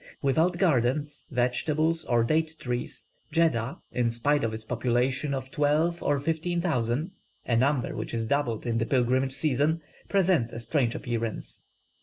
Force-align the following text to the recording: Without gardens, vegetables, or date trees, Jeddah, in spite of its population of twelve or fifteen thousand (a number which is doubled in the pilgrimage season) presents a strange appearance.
Without 0.23 0.57
gardens, 0.57 1.27
vegetables, 1.29 2.05
or 2.05 2.23
date 2.23 2.55
trees, 2.59 3.05
Jeddah, 3.31 3.77
in 3.91 4.09
spite 4.09 4.43
of 4.43 4.51
its 4.51 4.63
population 4.63 5.31
of 5.31 5.51
twelve 5.51 6.01
or 6.01 6.19
fifteen 6.19 6.59
thousand 6.59 7.11
(a 7.45 7.55
number 7.55 7.95
which 7.95 8.11
is 8.11 8.25
doubled 8.25 8.65
in 8.65 8.79
the 8.79 8.85
pilgrimage 8.87 9.33
season) 9.33 9.79
presents 10.09 10.51
a 10.53 10.59
strange 10.59 10.95
appearance. 10.95 11.65